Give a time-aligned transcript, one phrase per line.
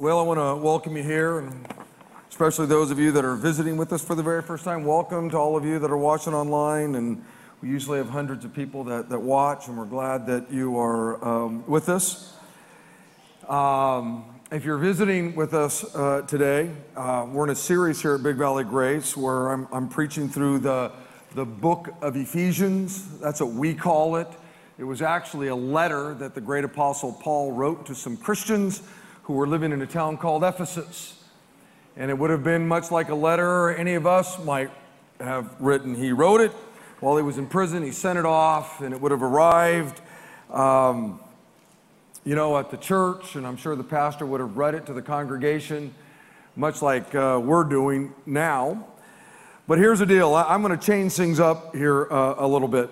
[0.00, 1.66] Well, I want to welcome you here, and
[2.30, 4.84] especially those of you that are visiting with us for the very first time.
[4.84, 6.94] Welcome to all of you that are watching online.
[6.94, 7.24] And
[7.60, 11.24] we usually have hundreds of people that, that watch, and we're glad that you are
[11.24, 12.32] um, with us.
[13.48, 18.22] Um, if you're visiting with us uh, today, uh, we're in a series here at
[18.22, 20.92] Big Valley Grace where I'm, I'm preaching through the,
[21.34, 23.18] the book of Ephesians.
[23.18, 24.28] That's what we call it.
[24.78, 28.80] It was actually a letter that the great apostle Paul wrote to some Christians
[29.28, 31.22] who were living in a town called Ephesus.
[31.98, 34.70] And it would have been much like a letter any of us might
[35.20, 35.94] have written.
[35.94, 36.50] He wrote it
[37.00, 40.00] while he was in prison, he sent it off, and it would have arrived,
[40.50, 41.20] um,
[42.24, 44.94] you know, at the church, and I'm sure the pastor would have read it to
[44.94, 45.94] the congregation,
[46.56, 48.86] much like uh, we're doing now.
[49.66, 52.88] But here's the deal I'm going to change things up here uh, a little bit.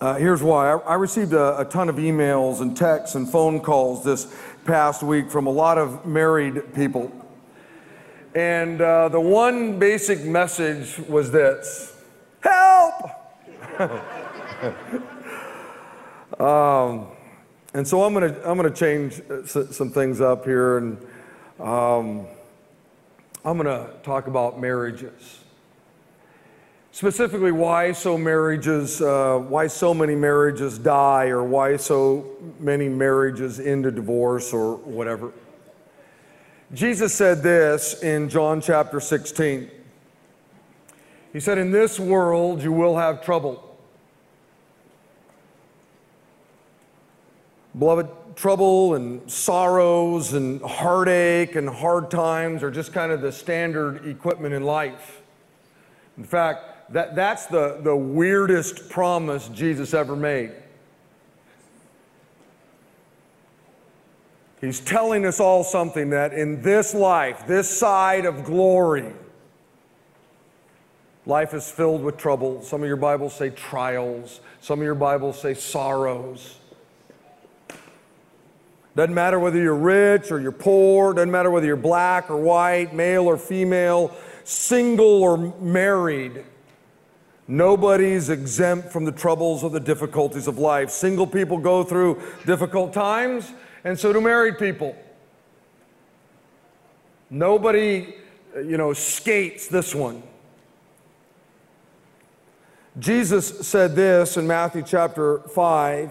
[0.00, 0.72] Uh, here's why.
[0.72, 4.26] I, I received a, a, ton of emails and texts and phone calls this
[4.64, 7.12] past week from a lot of married people.
[8.34, 11.96] And uh, the one basic message was this
[12.40, 13.08] Help!
[16.40, 17.06] um,
[17.72, 20.98] and so I'm going to I'm gonna change uh, some things up here, and
[21.60, 22.26] um,
[23.44, 25.43] I'm going to talk about marriages
[26.94, 32.24] specifically why so marriages uh, why so many marriages die or why so
[32.60, 35.32] many marriages end in divorce or whatever.
[36.72, 39.68] Jesus said this in john chapter 16
[41.32, 43.76] he said in this world you will have trouble.
[47.76, 54.06] Beloved trouble and sorrows and heartache and hard times are just kind of the standard
[54.06, 55.20] equipment in life.
[56.16, 60.52] In fact that, that's the, the weirdest promise Jesus ever made.
[64.60, 69.12] He's telling us all something that in this life, this side of glory,
[71.26, 72.62] life is filled with trouble.
[72.62, 76.58] Some of your Bibles say trials, some of your Bibles say sorrows.
[78.96, 82.94] Doesn't matter whether you're rich or you're poor, doesn't matter whether you're black or white,
[82.94, 86.44] male or female, single or married.
[87.46, 90.90] Nobody's exempt from the troubles or the difficulties of life.
[90.90, 93.52] Single people go through difficult times,
[93.84, 94.96] and so do married people.
[97.28, 98.14] Nobody,
[98.54, 100.22] you know, skates this one.
[102.98, 106.10] Jesus said this in Matthew chapter 5.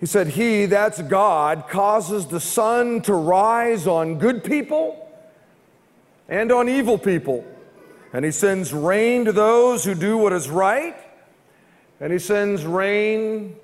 [0.00, 5.08] He said, He, that's God, causes the sun to rise on good people
[6.28, 7.46] and on evil people
[8.14, 10.96] and he sends rain to those who do what is right,
[12.00, 13.56] and he sends rain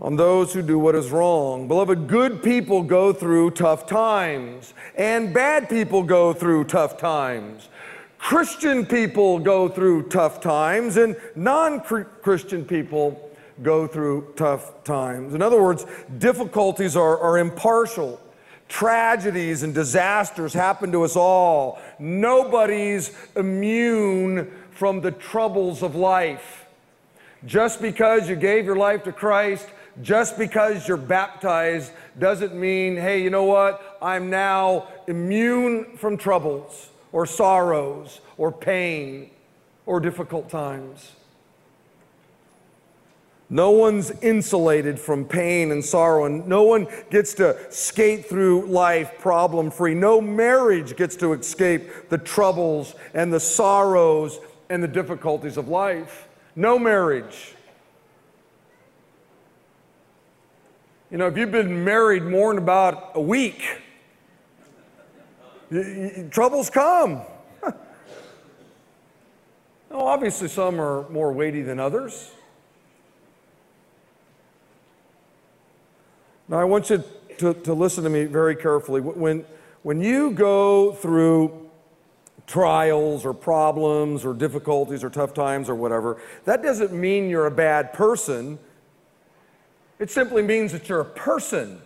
[0.00, 1.68] on those who do what is wrong.
[1.68, 7.68] Beloved, good people go through tough times, and bad people go through tough times.
[8.16, 13.30] Christian people go through tough times, and non Christian people
[13.62, 15.34] go through tough times.
[15.34, 15.84] In other words,
[16.16, 18.18] difficulties are, are impartial.
[18.70, 21.80] Tragedies and disasters happen to us all.
[21.98, 26.66] Nobody's immune from the troubles of life.
[27.44, 29.66] Just because you gave your life to Christ,
[30.02, 33.98] just because you're baptized, doesn't mean, hey, you know what?
[34.00, 39.30] I'm now immune from troubles or sorrows or pain
[39.84, 41.10] or difficult times.
[43.52, 49.18] No one's insulated from pain and sorrow, and no one gets to skate through life
[49.18, 49.92] problem free.
[49.92, 54.38] No marriage gets to escape the troubles and the sorrows
[54.68, 56.28] and the difficulties of life.
[56.54, 57.56] No marriage.
[61.10, 63.64] You know, if you've been married more than about a week,
[66.30, 67.22] troubles come.
[67.64, 67.74] now,
[69.90, 72.30] obviously, some are more weighty than others.
[76.50, 77.04] Now, I want you
[77.38, 79.00] to, to listen to me very carefully.
[79.00, 79.44] When,
[79.82, 81.70] when you go through
[82.48, 87.52] trials or problems or difficulties or tough times or whatever, that doesn't mean you're a
[87.52, 88.58] bad person.
[90.00, 91.80] It simply means that you're a person.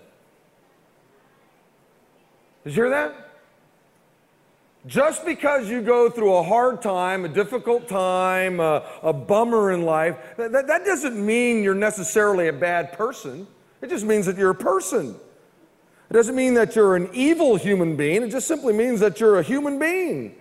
[2.64, 3.14] Did you hear that?
[4.86, 9.82] Just because you go through a hard time, a difficult time, a, a bummer in
[9.82, 13.46] life, that, that doesn't mean you're necessarily a bad person.
[13.84, 15.14] It just means that you're a person.
[16.08, 19.38] It doesn't mean that you're an evil human being, it just simply means that you're
[19.38, 20.36] a human being.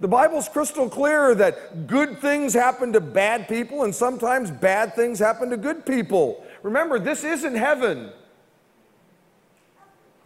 [0.00, 5.18] The Bible's crystal clear that good things happen to bad people and sometimes bad things
[5.18, 6.42] happen to good people.
[6.62, 8.10] Remember, this isn't heaven.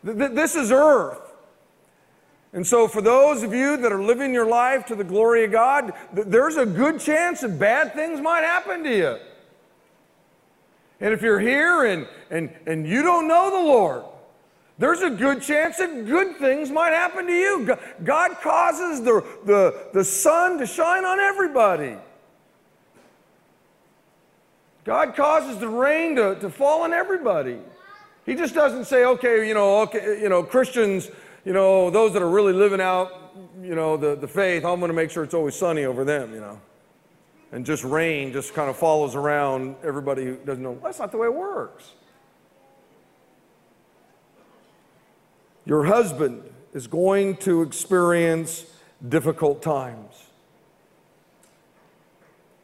[0.04, 1.20] This is earth.
[2.52, 5.50] And so, for those of you that are living your life to the glory of
[5.50, 9.18] God, there's a good chance that bad things might happen to you.
[11.00, 14.04] And if you're here and, and, and you don't know the Lord,
[14.78, 17.76] there's a good chance that good things might happen to you.
[18.04, 21.96] God causes the, the, the sun to shine on everybody.
[24.84, 27.58] God causes the rain to, to fall on everybody.
[28.24, 31.10] He just doesn't say, okay, you know, okay, you know, Christians,
[31.44, 34.90] you know, those that are really living out, you know, the, the faith, I'm going
[34.90, 36.60] to make sure it's always sunny over them, you know.
[37.52, 40.78] And just rain just kind of follows around everybody who doesn't know.
[40.82, 41.92] That's not the way it works.
[45.64, 46.42] Your husband
[46.72, 48.64] is going to experience
[49.06, 50.14] difficult times.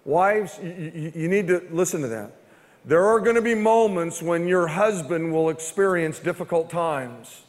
[0.05, 2.33] Wives, you, need to listen to that.
[2.85, 7.45] There are going to be moments when your husband will experience difficult times.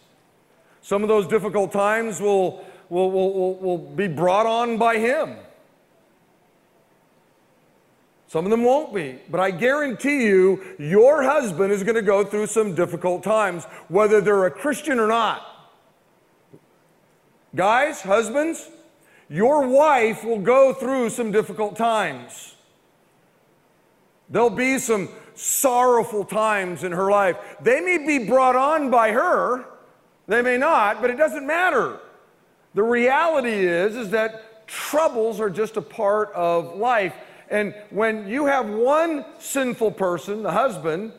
[0.81, 5.35] Some of those difficult times will, will, will, will, be brought on by him.
[8.27, 9.19] Some of them won't be.
[9.29, 14.21] But I guarantee you, your husband is going to go through some difficult times, whether
[14.21, 15.45] they're a Christian or not.
[17.55, 18.69] Guys, husbands,
[19.29, 22.55] your wife will go through some difficult times.
[24.29, 27.37] There'll be some sorrowful times in her life.
[27.61, 29.65] They may be brought on by her,
[30.27, 31.99] they may not, but it doesn't matter.
[32.73, 37.13] The reality is is that troubles are just a part of life.
[37.49, 41.13] And when you have one sinful person, the husband,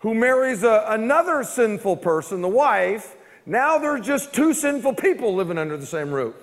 [0.00, 5.58] who marries a, another sinful person, the wife, now there's just two sinful people living
[5.58, 6.34] under the same roof.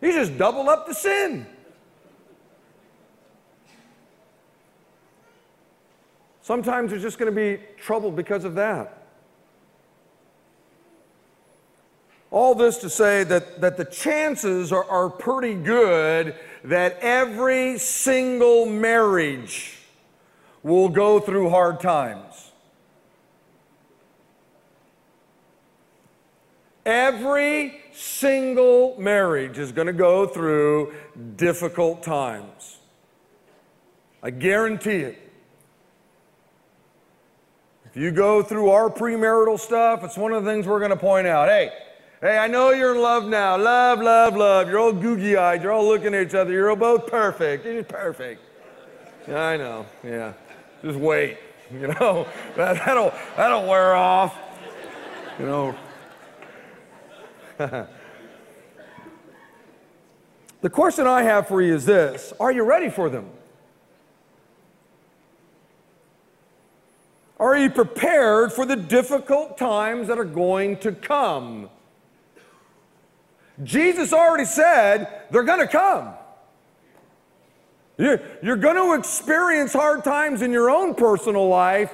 [0.00, 1.46] You just double up the sin.
[6.42, 9.05] Sometimes there's just going to be trouble because of that.
[12.36, 16.34] All this to say that, that the chances are, are pretty good
[16.64, 19.78] that every single marriage
[20.62, 22.50] will go through hard times.
[26.84, 30.92] Every single marriage is going to go through
[31.36, 32.76] difficult times.
[34.22, 35.32] I guarantee it.
[37.86, 40.98] If you go through our premarital stuff, it's one of the things we're going to
[40.98, 41.48] point out.
[41.48, 41.72] Hey,
[42.20, 43.56] hey, I know you're in love now.
[43.56, 44.68] Love, love, love.
[44.68, 45.62] You're all googie eyed.
[45.62, 46.52] You're all looking at each other.
[46.52, 47.64] You're both perfect.
[47.64, 48.42] You're perfect.
[49.28, 49.86] Yeah, I know.
[50.04, 50.32] Yeah.
[50.82, 51.38] Just wait.
[51.68, 54.38] You know, that, that'll, that'll wear off.
[55.36, 55.74] You know.
[60.60, 63.28] the question I have for you is this Are you ready for them?
[67.40, 71.68] Are you prepared for the difficult times that are going to come?
[73.62, 76.14] Jesus already said they're going to come.
[77.98, 81.92] You're, going to experience hard times in your own personal life.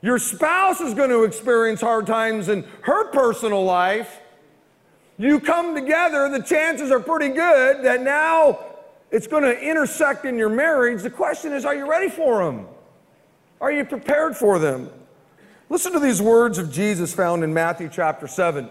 [0.00, 4.20] Your spouse is going to experience hard times in her personal life.
[5.18, 8.58] You come together, the chances are pretty good that now
[9.10, 11.02] it's going to intersect in your marriage.
[11.02, 12.66] The question is, are you ready for them?
[13.60, 14.90] Are you prepared for them?
[15.68, 18.68] Listen to these words of Jesus found in Matthew chapter 7.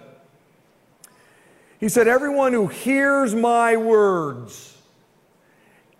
[1.81, 4.77] He said, Everyone who hears my words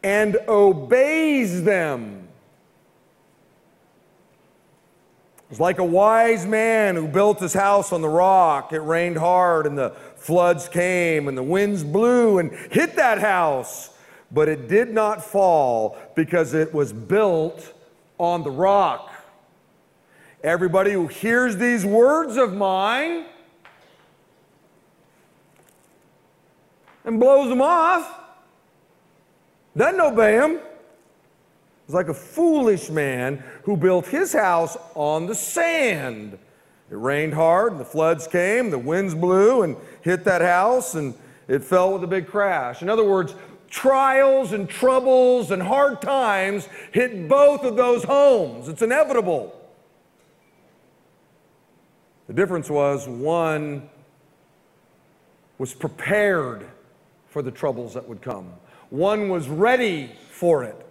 [0.04, 2.28] and obeys them
[5.50, 8.72] is like a wise man who built his house on the rock.
[8.72, 13.90] It rained hard, and the floods came, and the winds blew and hit that house,
[14.32, 17.74] but it did not fall because it was built
[18.20, 19.12] on the rock.
[20.44, 23.26] Everybody who hears these words of mine
[27.06, 28.20] and blows them off
[29.76, 30.60] doesn't obey them.
[31.86, 36.38] It's like a foolish man who built his house on the sand.
[36.90, 41.14] It rained hard, the floods came, the winds blew and hit that house, and
[41.48, 42.82] it fell with a big crash.
[42.82, 43.34] In other words,
[43.70, 48.68] trials and troubles and hard times hit both of those homes.
[48.68, 49.58] It's inevitable.
[52.28, 53.90] The difference was one
[55.58, 56.70] was prepared
[57.32, 58.54] for the troubles that would come,
[58.92, 60.86] one was ready for it.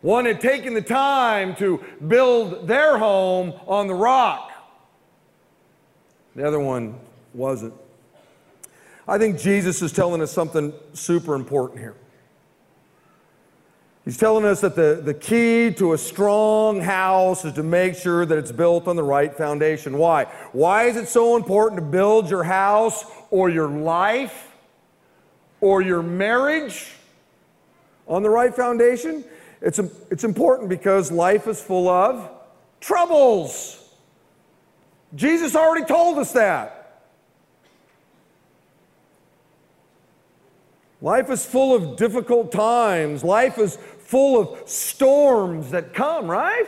[0.00, 4.50] One had taken the time to build their home on the rock.
[6.34, 6.98] The other one
[7.34, 7.74] wasn't.
[9.06, 11.96] I think Jesus is telling us something super important here.
[14.04, 18.24] He's telling us that the, the key to a strong house is to make sure
[18.24, 19.98] that it's built on the right foundation.
[19.98, 20.24] Why?
[20.52, 24.49] Why is it so important to build your house or your life
[25.60, 26.92] or your marriage
[28.06, 29.24] on the right foundation?
[29.60, 29.78] It's,
[30.10, 32.30] it's important because life is full of
[32.80, 33.76] troubles.
[35.14, 36.76] Jesus already told us that.
[41.02, 43.24] Life is full of difficult times.
[43.24, 46.66] Life is full of storms that come, right?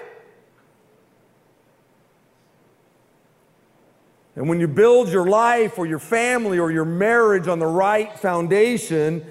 [4.34, 8.18] And when you build your life or your family or your marriage on the right
[8.18, 9.26] foundation,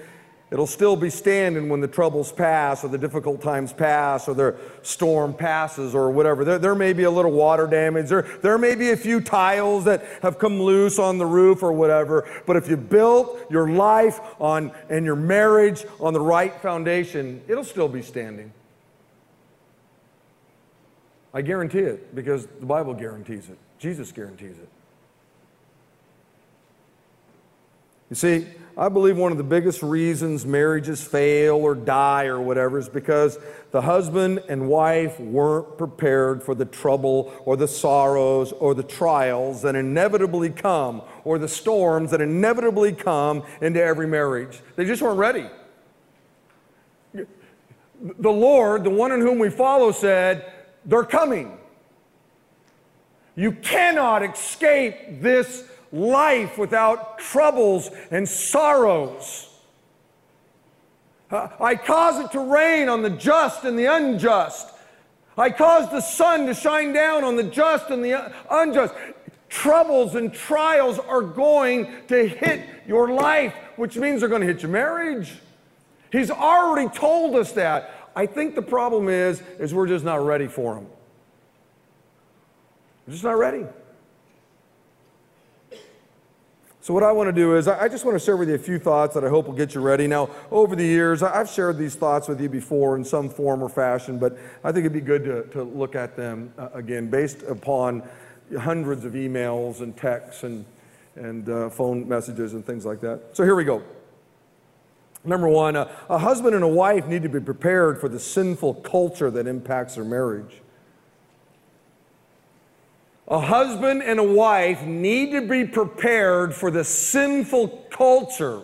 [0.51, 4.58] It'll still be standing when the troubles pass or the difficult times pass or the
[4.81, 6.43] storm passes or whatever.
[6.43, 8.10] There, there may be a little water damage.
[8.10, 11.72] There, there may be a few tiles that have come loose on the roof or
[11.72, 12.29] whatever.
[12.46, 17.63] But if you built your life on and your marriage on the right foundation, it'll
[17.63, 18.51] still be standing.
[21.34, 23.58] I guarantee it because the Bible guarantees it.
[23.79, 24.67] Jesus guarantees it.
[28.12, 32.77] You see, I believe one of the biggest reasons marriages fail or die or whatever
[32.77, 33.39] is because
[33.72, 39.62] the husband and wife weren't prepared for the trouble or the sorrows or the trials
[39.62, 44.60] that inevitably come or the storms that inevitably come into every marriage.
[44.75, 45.48] They just weren't ready.
[47.13, 50.51] The Lord, the one in whom we follow, said,
[50.84, 51.58] They're coming.
[53.38, 59.48] You cannot escape this life without troubles and sorrows.
[61.30, 64.68] Uh, I cause it to rain on the just and the unjust.
[65.38, 68.94] I cause the sun to shine down on the just and the unjust.
[69.48, 74.62] Troubles and trials are going to hit your life, which means they're going to hit
[74.62, 75.34] your marriage.
[76.12, 78.10] He's already told us that.
[78.16, 80.88] I think the problem is, is we're just not ready for them.
[83.08, 83.66] We're just not ready.
[86.84, 88.58] So, what I want to do is, I just want to share with you a
[88.58, 90.08] few thoughts that I hope will get you ready.
[90.08, 93.70] Now, over the years, I've shared these thoughts with you before in some form or
[93.70, 97.44] fashion, but I think it'd be good to, to look at them uh, again based
[97.44, 98.02] upon
[98.60, 100.66] hundreds of emails and texts and,
[101.14, 103.22] and uh, phone messages and things like that.
[103.34, 103.84] So, here we go.
[105.24, 108.74] Number one, uh, a husband and a wife need to be prepared for the sinful
[108.74, 110.64] culture that impacts their marriage.
[113.28, 118.62] A husband and a wife need to be prepared for the sinful culture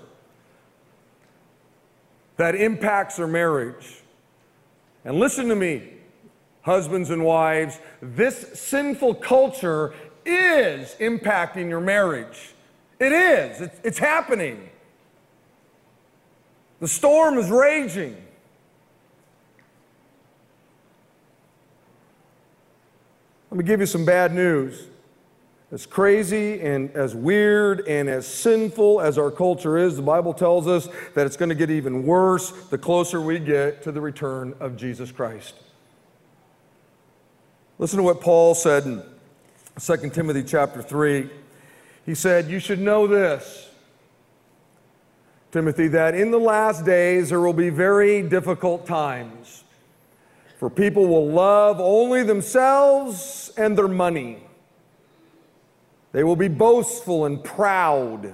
[2.37, 4.01] that impacts their marriage.
[5.05, 5.93] And listen to me,
[6.61, 9.93] husbands and wives, this sinful culture
[10.25, 12.53] is impacting your marriage.
[12.99, 14.69] It is, it's, it's happening.
[16.79, 18.26] The storm is raging.
[23.49, 24.87] Let me give you some bad news.
[25.71, 30.65] As crazy and as weird and as sinful as our culture is, the Bible tells
[30.65, 34.55] us that it's going to get even worse the closer we get to the return
[34.61, 35.55] of Jesus Christ.
[37.79, 39.03] Listen to what Paul said in
[39.79, 41.29] 2 Timothy chapter 3.
[42.05, 43.69] He said, You should know this,
[45.51, 49.65] Timothy, that in the last days there will be very difficult times.
[50.57, 54.39] For people will love only themselves and their money.
[56.11, 58.33] They will be boastful and proud,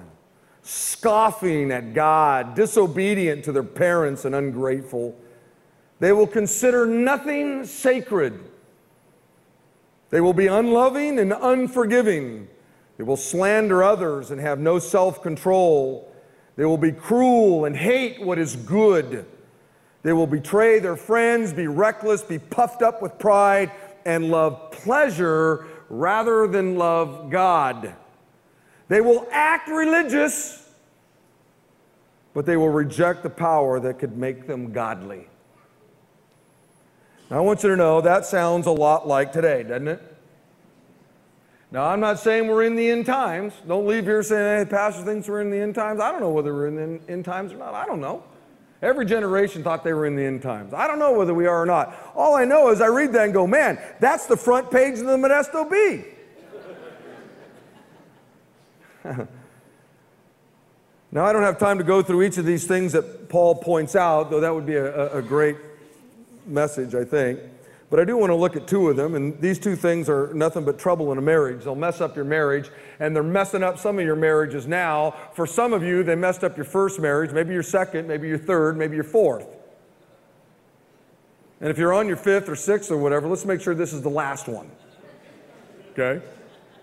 [0.62, 5.20] scoffing at God, disobedient to their parents, and ungrateful.
[6.00, 8.40] They will consider nothing sacred.
[10.10, 12.48] They will be unloving and unforgiving.
[12.98, 16.10] They will slander others and have no self control.
[16.56, 19.26] They will be cruel and hate what is good.
[20.04, 23.72] They will betray their friends, be reckless, be puffed up with pride,
[24.06, 27.96] and love pleasure rather than love God.
[28.90, 30.70] They will act religious,
[32.34, 35.28] but they will reject the power that could make them godly.
[37.30, 40.02] Now, I want you to know that sounds a lot like today, doesn't it?
[41.72, 43.54] Now, I'm not saying we're in the end times.
[43.68, 46.02] Don't leave here saying, hey, Pastor thinks we're in the end times.
[46.02, 47.74] I don't know whether we're in the end times or not.
[47.74, 48.24] I don't know.
[48.84, 50.74] Every generation thought they were in the end times.
[50.74, 51.96] I don't know whether we are or not.
[52.16, 55.06] All I know is I read that and go, man, that's the front page of
[55.06, 56.04] the Modesto Bee.
[61.14, 63.96] now, I don't have time to go through each of these things that Paul points
[63.96, 65.56] out, though that would be a, a great
[66.46, 67.40] message, I think.
[67.94, 70.34] But I do want to look at two of them, and these two things are
[70.34, 71.64] nothing but trouble in a marriage.
[71.64, 75.14] They'll mess up your marriage, and they're messing up some of your marriages now.
[75.36, 78.40] For some of you, they messed up your first marriage, maybe your second, maybe your
[78.40, 79.46] third, maybe your fourth.
[81.62, 84.02] And if you're on your fifth or sixth or whatever, let's make sure this is
[84.02, 84.72] the last one.
[85.92, 86.26] Okay?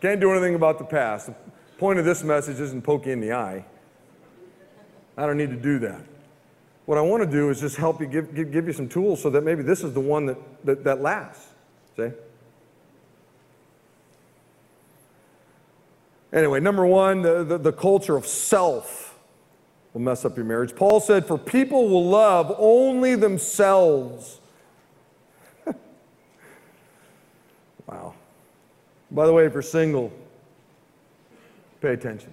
[0.01, 1.27] Can't do anything about the past.
[1.27, 1.35] The
[1.77, 3.65] point of this message isn't you in the eye.
[5.17, 6.03] I don't need to do that.
[6.91, 9.23] What I want to do is just help you, give, give, give you some tools
[9.23, 11.47] so that maybe this is the one that, that, that lasts.
[11.97, 12.11] See?
[16.33, 19.17] Anyway, number one, the, the, the culture of self
[19.93, 20.75] will mess up your marriage.
[20.75, 24.41] Paul said, For people will love only themselves.
[27.87, 28.15] wow.
[29.13, 30.13] By the way, if you're single,
[31.81, 32.33] pay attention.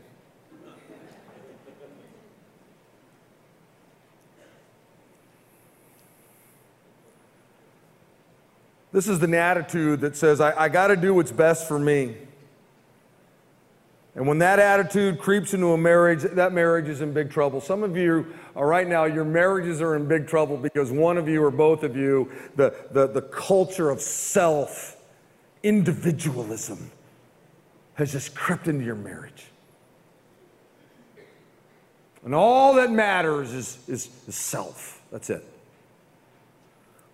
[8.98, 12.18] This is the attitude that says, I, I got to do what's best for me.
[14.16, 17.62] And when that attitude creeps into a marriage, that marriage is in big trouble.
[17.62, 18.26] Some of you
[18.56, 21.84] are right now, your marriages are in big trouble because one of you or both
[21.84, 24.98] of you, the, the, the culture of self,
[25.62, 26.90] individualism,
[27.94, 29.46] has just crept into your marriage.
[32.26, 35.04] And all that matters is, is, is self.
[35.12, 35.46] That's it.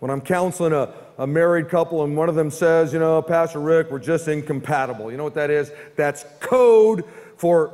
[0.04, 3.62] When I'm counseling a, a married couple and one of them says, you know, Pastor
[3.62, 5.10] Rick, we're just incompatible.
[5.10, 5.72] You know what that is?
[5.96, 7.06] That's code
[7.38, 7.74] for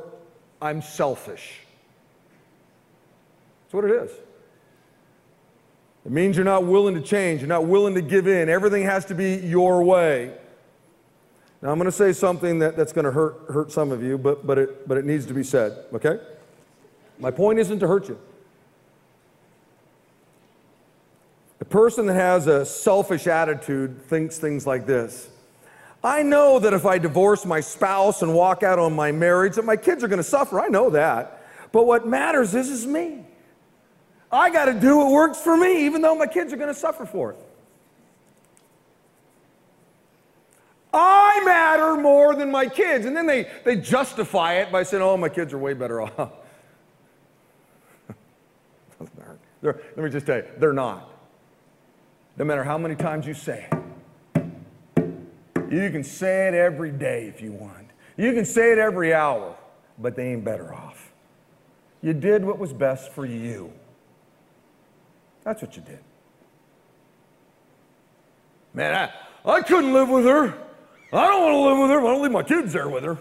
[0.62, 1.58] I'm selfish.
[3.64, 4.12] That's what it is.
[6.06, 8.48] It means you're not willing to change, you're not willing to give in.
[8.48, 10.32] Everything has to be your way.
[11.60, 14.16] Now, I'm going to say something that, that's going to hurt, hurt some of you,
[14.16, 16.20] but, but, it, but it needs to be said, okay?
[17.18, 18.20] My point isn't to hurt you.
[21.58, 25.28] The person that has a selfish attitude thinks things like this.
[26.02, 29.64] I know that if I divorce my spouse and walk out on my marriage, that
[29.64, 30.60] my kids are going to suffer.
[30.60, 31.46] I know that.
[31.72, 33.24] But what matters is, is me.
[34.32, 36.78] I got to do what works for me, even though my kids are going to
[36.78, 37.38] suffer for it.
[40.92, 43.06] I matter more than my kids.
[43.06, 46.32] And then they, they justify it by saying, oh, my kids are way better off.
[49.62, 51.19] let me just tell you, they're not
[52.40, 54.42] no matter how many times you say it.
[55.70, 57.90] You can say it every day if you want.
[58.16, 59.54] You can say it every hour,
[59.98, 61.12] but they ain't better off.
[62.00, 63.70] You did what was best for you.
[65.44, 65.98] That's what you did.
[68.72, 69.12] Man, I,
[69.44, 70.54] I couldn't live with her.
[71.12, 72.00] I don't want to live with her.
[72.00, 73.18] I don't leave my kids there with her.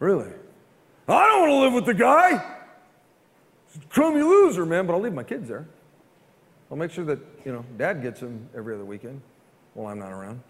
[0.00, 0.32] Really?
[1.06, 2.56] I don't want to live with the guy.
[3.90, 5.68] Crummy loser, man, but I'll leave my kids there.
[6.70, 9.22] I'll make sure that, you know, dad gets them every other weekend
[9.74, 10.42] while I'm not around.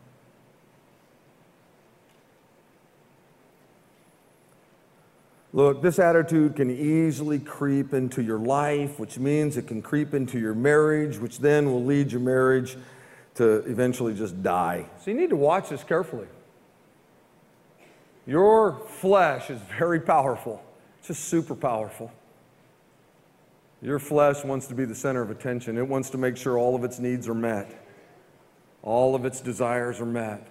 [5.53, 10.39] Look, this attitude can easily creep into your life, which means it can creep into
[10.39, 12.77] your marriage, which then will lead your marriage
[13.37, 14.87] to eventually just die.
[15.03, 16.27] So you need to watch this carefully.
[18.27, 20.63] Your flesh is very powerful,
[20.99, 22.13] it's just super powerful.
[23.81, 25.79] Your flesh wants to be the center of attention.
[25.79, 27.87] It wants to make sure all of its needs are met,
[28.83, 30.47] all of its desires are met.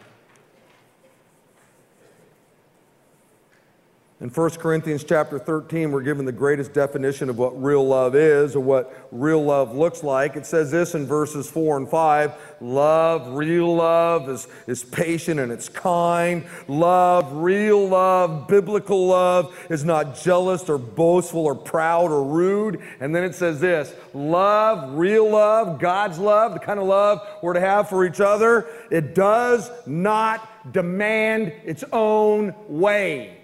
[4.20, 8.56] In 1 Corinthians chapter 13, we're given the greatest definition of what real love is
[8.56, 10.36] or what real love looks like.
[10.36, 15.52] It says this in verses 4 and 5 Love, real love, is, is patient and
[15.52, 16.48] it's kind.
[16.68, 22.82] Love, real love, biblical love, is not jealous or boastful or proud or rude.
[23.00, 27.54] And then it says this Love, real love, God's love, the kind of love we're
[27.54, 33.44] to have for each other, it does not demand its own way.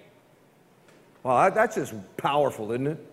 [1.23, 3.05] Well, that's just powerful, isn't it?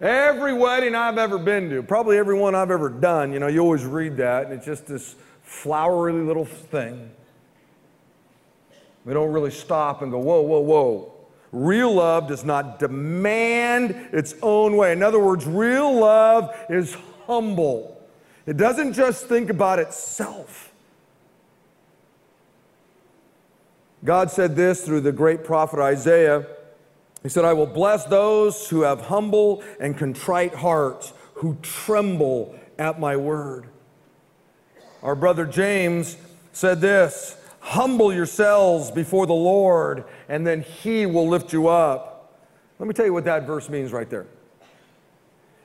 [0.00, 3.60] Every wedding I've ever been to, probably every one I've ever done, you know, you
[3.60, 7.10] always read that, and it's just this flowery little thing.
[9.04, 11.12] We don't really stop and go, whoa, whoa, whoa.
[11.52, 14.92] Real love does not demand its own way.
[14.92, 18.00] In other words, real love is humble.
[18.46, 20.69] It doesn't just think about itself.
[24.04, 26.46] God said this through the great prophet Isaiah.
[27.22, 32.98] He said, I will bless those who have humble and contrite hearts, who tremble at
[32.98, 33.66] my word.
[35.02, 36.16] Our brother James
[36.52, 42.40] said this Humble yourselves before the Lord, and then he will lift you up.
[42.78, 44.26] Let me tell you what that verse means right there.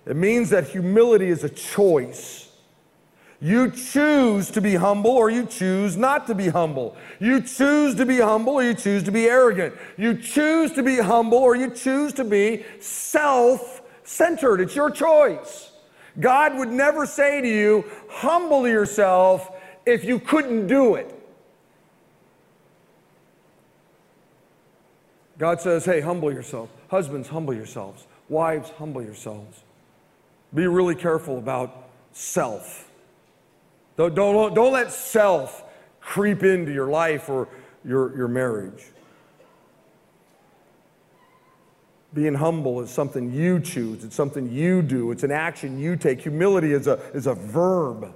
[0.05, 2.44] It means that humility is a choice.
[3.41, 6.95] You choose to be humble or you choose not to be humble.
[7.19, 9.75] You choose to be humble or you choose to be arrogant.
[9.97, 14.61] You choose to be humble or you choose to be self centered.
[14.61, 15.71] It's your choice.
[16.19, 19.51] God would never say to you, humble yourself
[19.85, 21.11] if you couldn't do it.
[25.37, 26.69] God says, hey, humble yourself.
[26.89, 28.07] Husbands, humble yourselves.
[28.29, 29.63] Wives, humble yourselves.
[30.53, 32.84] Be really careful about self.
[33.97, 35.63] Don't, don't, don't let self
[35.99, 37.47] creep into your life or
[37.83, 38.83] your, your marriage.
[42.13, 46.21] Being humble is something you choose, it's something you do, it's an action you take.
[46.21, 48.13] Humility is a, is a verb.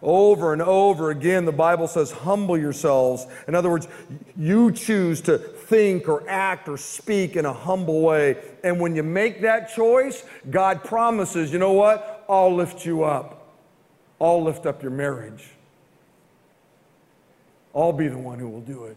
[0.00, 3.24] Over and over again, the Bible says, humble yourselves.
[3.46, 3.86] In other words,
[4.36, 8.36] you choose to think or act or speak in a humble way.
[8.64, 12.24] And when you make that choice, God promises, you know what?
[12.28, 13.41] I'll lift you up.
[14.22, 15.50] I'll lift up your marriage.
[17.74, 18.96] I'll be the one who will do it.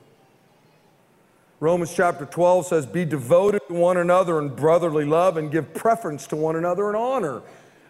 [1.59, 6.27] Romans chapter 12 says, Be devoted to one another in brotherly love and give preference
[6.27, 7.41] to one another in honor.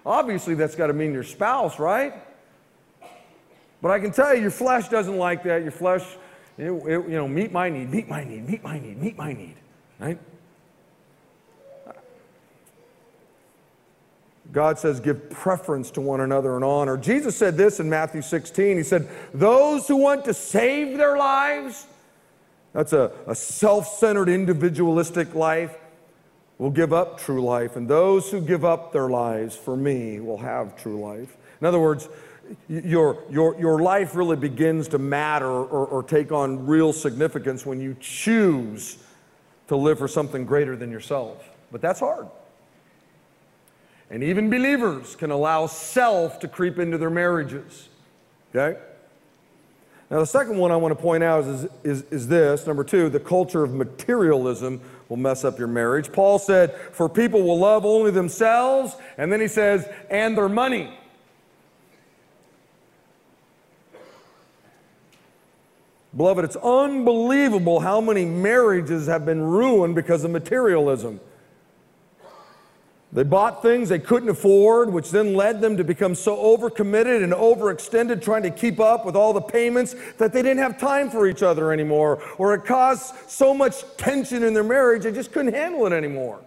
[0.05, 2.13] Obviously, that's got to mean your spouse, right?
[3.81, 5.61] But I can tell you, your flesh doesn't like that.
[5.61, 6.03] Your flesh,
[6.57, 9.33] it, it, you know, meet my need, meet my need, meet my need, meet my
[9.33, 9.55] need,
[9.99, 10.19] right?
[14.55, 16.95] God says, give preference to one another in honor.
[16.95, 18.77] Jesus said this in Matthew 16.
[18.77, 21.85] He said, Those who want to save their lives,
[22.71, 25.75] that's a, a self centered, individualistic life,
[26.57, 27.75] will give up true life.
[27.75, 31.35] And those who give up their lives for me will have true life.
[31.59, 32.07] In other words,
[32.69, 37.81] your, your, your life really begins to matter or, or take on real significance when
[37.81, 38.99] you choose
[39.67, 41.43] to live for something greater than yourself.
[41.73, 42.27] But that's hard.
[44.09, 47.89] And even believers can allow self to creep into their marriages.
[48.53, 48.79] Okay?
[50.11, 53.09] Now, the second one I want to point out is, is, is this number two,
[53.09, 56.11] the culture of materialism will mess up your marriage.
[56.11, 60.95] Paul said, For people will love only themselves, and then he says, and their money.
[66.15, 71.19] Beloved, it's unbelievable how many marriages have been ruined because of materialism.
[73.15, 77.31] They bought things they couldn't afford, which then led them to become so overcommitted and
[77.31, 81.25] overextended trying to keep up with all the payments that they didn't have time for
[81.25, 85.53] each other anymore, or it caused so much tension in their marriage they just couldn't
[85.53, 86.41] handle it anymore.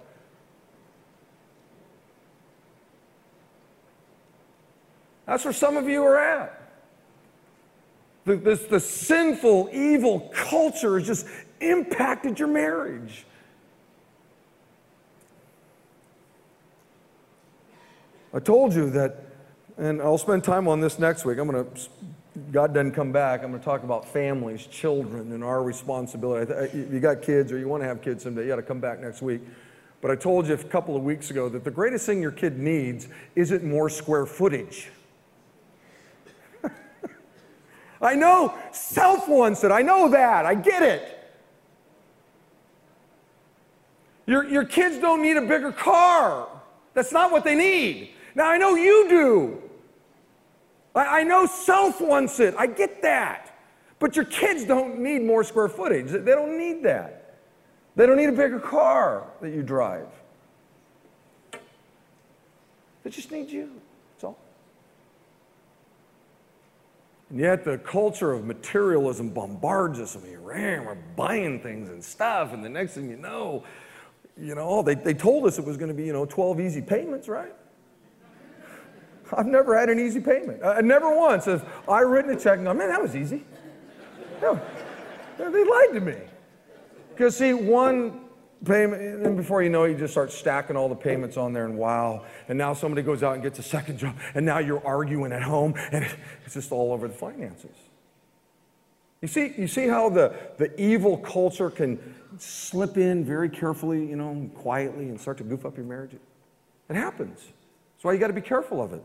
[5.24, 6.70] That's where some of you are at.
[8.26, 11.26] The, this, the sinful, evil culture has just
[11.62, 13.24] impacted your marriage.
[18.34, 19.24] I told you that,
[19.78, 21.38] and I'll spend time on this next week.
[21.38, 21.80] I'm going to,
[22.52, 23.42] God doesn't come back.
[23.42, 26.52] I'm going to talk about families, children, and our responsibility.
[26.52, 28.80] If you got kids or you want to have kids someday, you got to come
[28.80, 29.40] back next week.
[30.02, 32.58] But I told you a couple of weeks ago that the greatest thing your kid
[32.58, 34.90] needs isn't more square footage.
[38.02, 39.72] I know self wants it.
[39.72, 40.44] I know that.
[40.44, 41.14] I get it.
[44.26, 46.46] Your, your kids don't need a bigger car.
[46.92, 48.10] That's not what they need.
[48.38, 49.62] Now, I know you do.
[50.94, 52.54] I, I know self wants it.
[52.56, 53.58] I get that.
[53.98, 56.12] But your kids don't need more square footage.
[56.12, 57.34] They don't need that.
[57.96, 60.06] They don't need a bigger car that you drive.
[63.02, 63.72] They just need you.
[64.12, 64.38] That's all.
[67.30, 70.16] And yet the culture of materialism bombards us.
[70.16, 73.64] I mean, we're buying things and stuff, and the next thing you know,
[74.40, 76.82] you know, they, they told us it was going to be, you know, 12 easy
[76.82, 77.52] payments, right?
[79.32, 80.62] I've never had an easy payment.
[80.62, 83.44] Uh, never once have I written a check and gone, man, that was easy.
[84.40, 84.60] No,
[85.38, 86.16] they lied to me.
[87.10, 88.20] Because, see, one
[88.64, 91.64] payment, and before you know it, you just start stacking all the payments on there,
[91.64, 92.24] and wow.
[92.48, 95.42] And now somebody goes out and gets a second job, and now you're arguing at
[95.42, 96.06] home, and
[96.44, 97.76] it's just all over the finances.
[99.20, 101.98] You see, you see how the, the evil culture can
[102.38, 106.12] slip in very carefully, you know, quietly and start to goof up your marriage?
[106.88, 107.38] It happens.
[107.40, 109.02] That's why you got to be careful of it.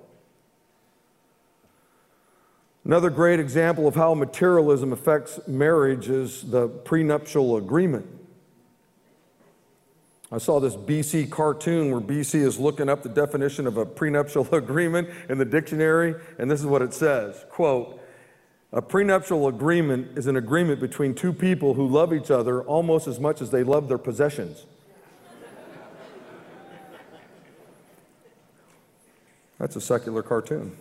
[2.86, 8.06] Another great example of how materialism affects marriage is the prenuptial agreement.
[10.32, 14.48] I saw this BC cartoon where BC is looking up the definition of a prenuptial
[14.54, 18.02] agreement in the dictionary, and this is what it says quote,
[18.74, 23.20] a prenuptial agreement is an agreement between two people who love each other almost as
[23.20, 24.66] much as they love their possessions.
[29.60, 30.76] That's a secular cartoon.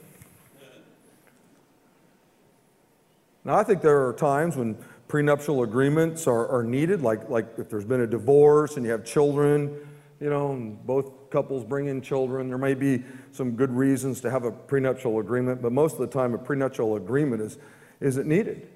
[3.45, 4.77] Now, I think there are times when
[5.09, 9.05] prenuptial agreements are, are needed, like, like if there's been a divorce and you have
[9.05, 9.77] children,
[10.21, 12.49] you know, and both couples bring in children.
[12.49, 13.03] There may be
[13.33, 16.95] some good reasons to have a prenuptial agreement, but most of the time, a prenuptial
[16.95, 17.59] agreement is,
[18.01, 18.69] isn't needed.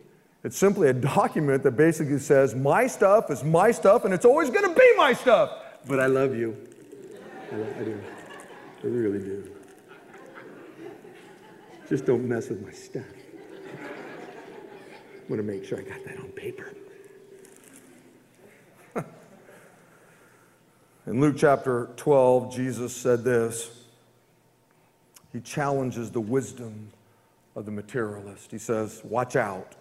[0.43, 4.51] It's simply a document that basically says, My stuff is my stuff, and it's always
[4.51, 5.51] going to be my stuff,
[5.87, 6.57] but I love you.
[7.53, 8.03] I, I do.
[8.83, 9.51] I really do.
[11.89, 13.05] Just don't mess with my stuff.
[15.27, 16.73] I want to make sure I got that on paper.
[21.07, 23.87] In Luke chapter 12, Jesus said this.
[25.33, 26.93] He challenges the wisdom
[27.57, 28.53] of the materialist.
[28.53, 29.75] He says, Watch out,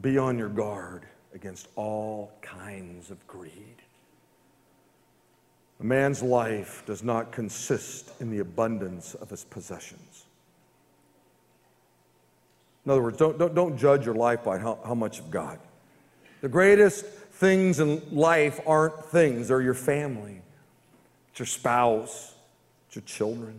[0.00, 1.02] be on your guard
[1.34, 3.82] against all kinds of greed.
[5.80, 10.13] A man's life does not consist in the abundance of his possessions.
[12.84, 15.58] In other words, don't, don't, don't judge your life by how, how much of God.
[16.42, 20.42] The greatest things in life aren't things, they're your family,
[21.30, 22.34] it's your spouse,
[22.86, 23.58] it's your children.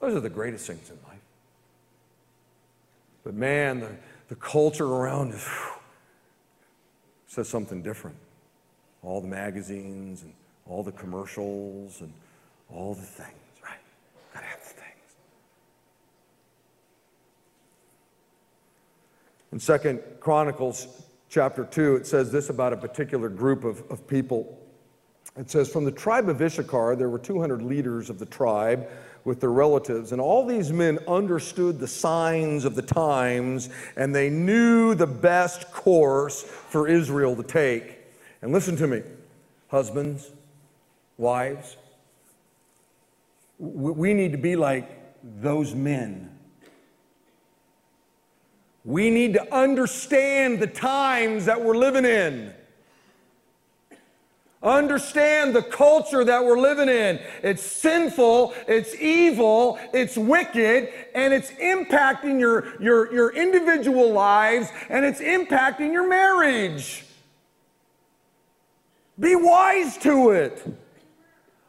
[0.00, 1.18] Those are the greatest things in life.
[3.24, 3.90] But man, the,
[4.28, 5.72] the culture around us whew,
[7.26, 8.16] says something different.
[9.02, 10.32] All the magazines and
[10.66, 12.12] all the commercials and
[12.72, 13.78] all the things, right?
[14.32, 14.84] Gotta have the things.
[19.52, 24.58] In Second Chronicles chapter 2, it says this about a particular group of, of people.
[25.36, 28.88] It says, From the tribe of Issachar, there were 200 leaders of the tribe
[29.24, 34.30] with their relatives, and all these men understood the signs of the times, and they
[34.30, 37.98] knew the best course for Israel to take.
[38.42, 39.02] And listen to me,
[39.68, 40.30] husbands,
[41.16, 41.76] wives,
[43.58, 44.88] we need to be like
[45.22, 46.37] those men.
[48.84, 52.54] We need to understand the times that we're living in.
[54.62, 57.20] Understand the culture that we're living in.
[57.44, 65.04] It's sinful, it's evil, it's wicked, and it's impacting your, your, your individual lives and
[65.04, 67.04] it's impacting your marriage.
[69.18, 70.66] Be wise to it.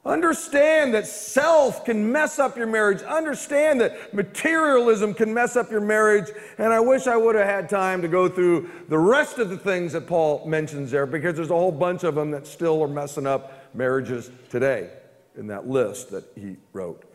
[0.09, 3.03] Understand that self can mess up your marriage.
[3.03, 6.31] Understand that materialism can mess up your marriage.
[6.57, 9.57] And I wish I would have had time to go through the rest of the
[9.57, 12.87] things that Paul mentions there because there's a whole bunch of them that still are
[12.87, 14.89] messing up marriages today
[15.37, 17.08] in that list that he wrote.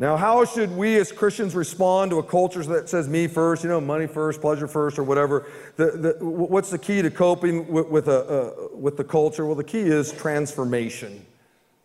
[0.00, 3.68] Now, how should we as Christians respond to a culture that says me first, you
[3.68, 5.46] know, money first, pleasure first, or whatever?
[5.76, 9.44] The, the, what's the key to coping with, with, a, uh, with the culture?
[9.44, 11.26] Well, the key is transformation.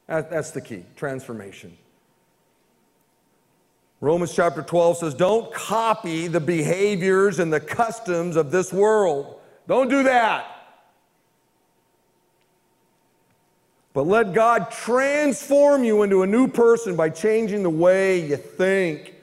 [0.08, 1.78] That, that's the key transformation.
[4.00, 9.42] Romans chapter 12 says, Don't copy the behaviors and the customs of this world.
[9.68, 10.55] Don't do that.
[13.96, 19.14] But let God transform you into a new person by changing the way you think.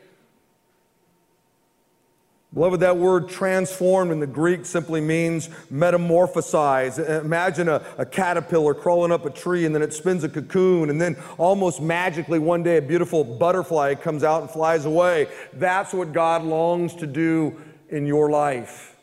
[2.54, 6.98] Beloved, that word transformed in the Greek simply means metamorphosize.
[7.22, 10.98] Imagine a, a, caterpillar crawling up a tree and then it spins a cocoon, and
[10.98, 15.28] then almost magically one day a beautiful butterfly comes out and flies away.
[15.52, 18.96] That's what God longs to do in your life,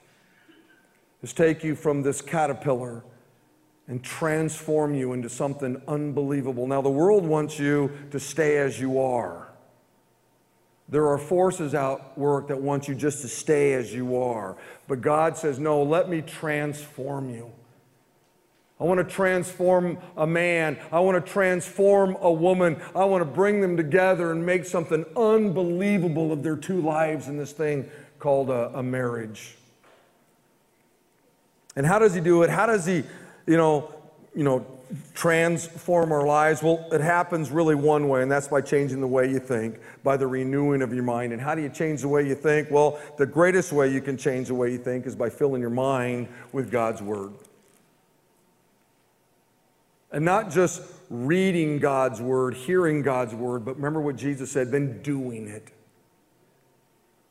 [1.21, 3.03] is take you from this caterpillar
[3.89, 6.67] and transform you into something unbelievable.
[6.67, 9.49] Now, the world wants you to stay as you are.
[10.87, 14.55] There are forces out work that want you just to stay as you are.
[14.87, 17.51] But God says, No, let me transform you.
[18.79, 20.79] I want to transform a man.
[20.91, 22.81] I want to transform a woman.
[22.95, 27.37] I want to bring them together and make something unbelievable of their two lives in
[27.37, 29.55] this thing called a, a marriage.
[31.75, 32.49] And how does he do it?
[32.49, 33.03] How does he
[33.49, 33.91] you know,
[34.35, 34.63] you know,
[35.15, 36.61] transform our lives?
[36.61, 40.17] Well, it happens really one way, and that's by changing the way you think, by
[40.17, 41.33] the renewing of your mind.
[41.33, 42.69] And how do you change the way you think?
[42.69, 45.71] Well, the greatest way you can change the way you think is by filling your
[45.71, 47.33] mind with God's Word.
[50.11, 55.01] And not just reading God's Word, hearing God's Word, but remember what Jesus said, then
[55.01, 55.69] doing it.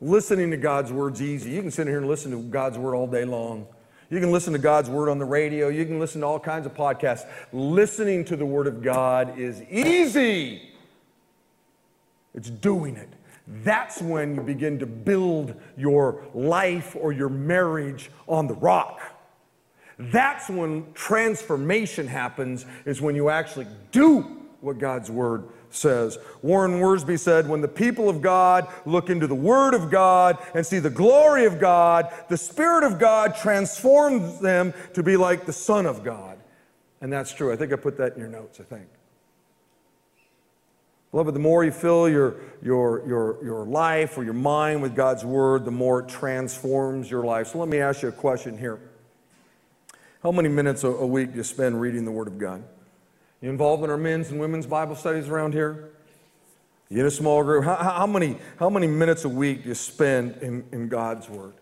[0.01, 1.51] Listening to God's Word's easy.
[1.51, 3.69] You can sit here and listen to God's Word all day long.
[4.11, 5.69] You can listen to God's word on the radio.
[5.69, 7.27] You can listen to all kinds of podcasts.
[7.53, 10.63] Listening to the word of God is easy.
[12.35, 13.09] It's doing it.
[13.47, 19.01] That's when you begin to build your life or your marriage on the rock.
[19.99, 24.21] That's when transformation happens, is when you actually do
[24.61, 26.19] what God's word says.
[26.43, 30.65] Warren Wiersbe said, When the people of God look into the Word of God and
[30.65, 35.53] see the glory of God, the Spirit of God transforms them to be like the
[35.53, 36.39] Son of God.
[37.01, 37.53] And that's true.
[37.53, 38.89] I think I put that in your notes, I think.
[41.11, 45.25] Beloved, the more you fill your, your, your, your life or your mind with God's
[45.25, 47.49] Word, the more it transforms your life.
[47.49, 48.79] So let me ask you a question here.
[50.23, 52.63] How many minutes a, a week do you spend reading the Word of God?
[53.41, 55.91] You involved in our men's and women's Bible studies around here?
[56.89, 57.65] You in a small group?
[57.65, 61.53] How, how, many, how many minutes a week do you spend in, in God's Word?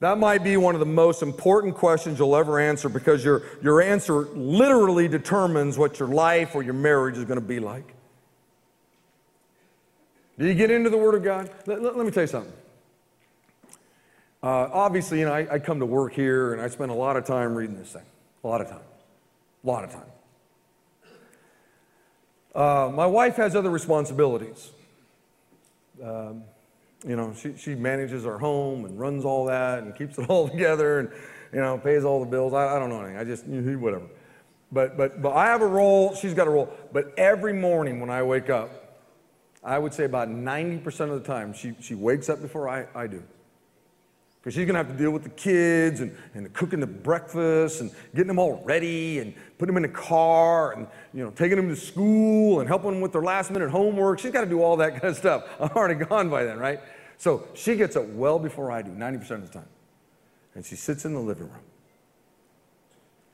[0.00, 3.82] That might be one of the most important questions you'll ever answer because your, your
[3.82, 7.94] answer literally determines what your life or your marriage is going to be like.
[10.38, 11.50] Do you get into the Word of God?
[11.66, 12.52] Let, let, let me tell you something.
[14.40, 17.16] Uh, obviously, you know, I, I come to work here and I spend a lot
[17.16, 18.06] of time reading this thing.
[18.44, 18.78] A lot of time.
[19.68, 20.02] A lot of time.
[22.54, 24.70] Uh, my wife has other responsibilities.
[26.02, 26.44] Um,
[27.06, 30.48] you know, she, she manages our home and runs all that and keeps it all
[30.48, 31.10] together and,
[31.52, 32.54] you know, pays all the bills.
[32.54, 33.18] I, I don't know anything.
[33.18, 34.06] I just, whatever.
[34.72, 36.72] But, but, but I have a role, she's got a role.
[36.90, 38.70] But every morning when I wake up,
[39.62, 43.06] I would say about 90% of the time, she, she wakes up before I, I
[43.06, 43.22] do.
[44.48, 47.82] Because she's going to have to deal with the kids and, and cooking the breakfast
[47.82, 51.56] and getting them all ready and putting them in the car and, you know, taking
[51.56, 54.18] them to school and helping them with their last minute homework.
[54.20, 55.44] She's got to do all that kind of stuff.
[55.60, 56.80] I'm already gone by then, right?
[57.18, 59.68] So she gets up well before I do, 90% of the time.
[60.54, 61.66] And she sits in the living room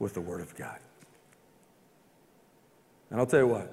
[0.00, 0.80] with the Word of God.
[3.10, 3.72] And I'll tell you what,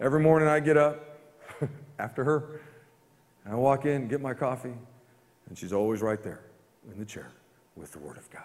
[0.00, 1.20] every morning I get up
[2.00, 2.60] after her,
[3.44, 4.74] and I walk in, get my coffee,
[5.48, 6.40] and she's always right there
[6.90, 7.30] in the chair
[7.76, 8.42] with the Word of God.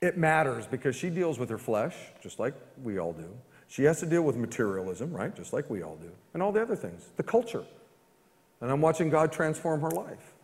[0.00, 3.28] It matters because she deals with her flesh, just like we all do.
[3.66, 5.34] She has to deal with materialism, right?
[5.34, 6.10] Just like we all do.
[6.34, 7.64] And all the other things, the culture.
[8.60, 10.34] And I'm watching God transform her life.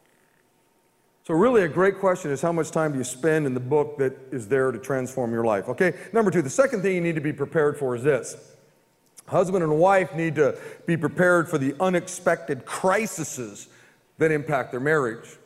[1.27, 3.97] So, really, a great question is how much time do you spend in the book
[3.97, 5.69] that is there to transform your life?
[5.71, 8.37] Okay, number two, the second thing you need to be prepared for is this
[9.27, 10.57] Husband and wife need to
[10.87, 13.69] be prepared for the unexpected crises
[14.19, 15.39] that impact their marriage.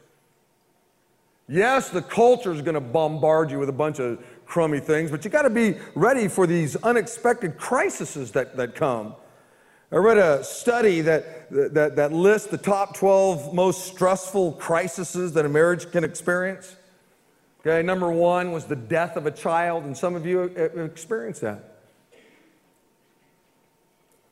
[1.48, 5.24] Yes, the culture is going to bombard you with a bunch of crummy things, but
[5.24, 9.14] you got to be ready for these unexpected crises that, that come.
[9.90, 15.46] I read a study that, that, that lists the top 12 most stressful crises that
[15.46, 16.76] a marriage can experience.
[17.60, 21.40] Okay, number one was the death of a child, and some of you have experienced
[21.40, 21.77] that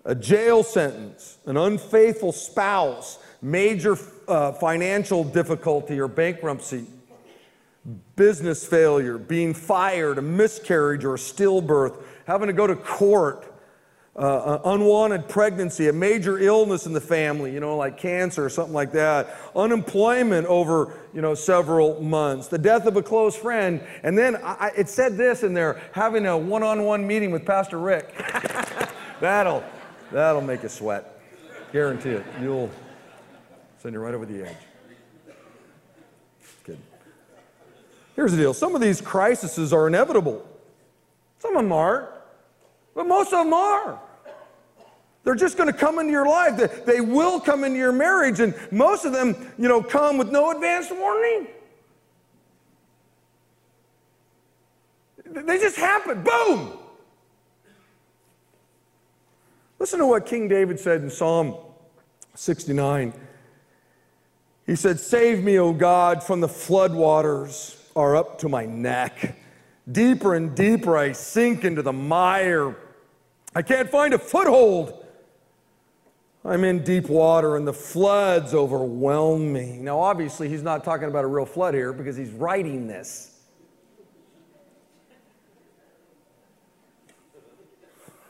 [0.06, 6.86] a jail sentence, an unfaithful spouse, major uh, financial difficulty or bankruptcy,
[8.14, 13.52] business failure, being fired, a miscarriage or a stillbirth, having to go to court,
[14.14, 18.72] uh, unwanted pregnancy, a major illness in the family, you know, like cancer or something
[18.72, 24.16] like that, unemployment over, you know, several months, the death of a close friend, and
[24.16, 28.14] then I, it said this in there, having a one-on-one meeting with Pastor Rick.
[29.20, 29.64] That'll
[30.12, 31.20] That'll make you sweat.
[31.72, 32.24] Guarantee it.
[32.40, 32.70] You'll
[33.78, 34.56] send you right over the edge.
[36.64, 36.78] Good.
[38.14, 40.46] Here's the deal some of these crises are inevitable.
[41.38, 42.08] Some of them aren't,
[42.94, 44.00] but most of them are.
[45.24, 46.56] They're just going to come into your life.
[46.56, 50.30] They, they will come into your marriage, and most of them, you know, come with
[50.30, 51.48] no advance warning.
[55.24, 56.22] They just happen.
[56.22, 56.78] Boom!
[59.78, 61.56] Listen to what King David said in Psalm
[62.34, 63.12] 69.
[64.66, 69.36] He said, Save me, O God, from the floodwaters are up to my neck.
[69.90, 72.76] Deeper and deeper I sink into the mire.
[73.54, 75.04] I can't find a foothold.
[76.44, 79.78] I'm in deep water and the floods overwhelm me.
[79.78, 83.32] Now, obviously, he's not talking about a real flood here because he's writing this.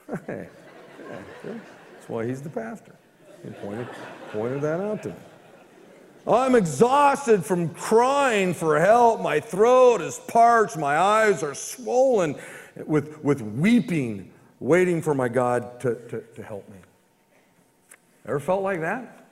[0.24, 0.46] Hey.
[1.54, 2.94] That's why he's the pastor.
[3.44, 3.88] He pointed,
[4.32, 5.14] pointed that out to me.
[6.26, 9.20] I'm exhausted from crying for help.
[9.20, 10.76] My throat is parched.
[10.76, 12.36] My eyes are swollen
[12.84, 16.78] with, with weeping, waiting for my God to, to, to help me.
[18.26, 19.28] Ever felt like that?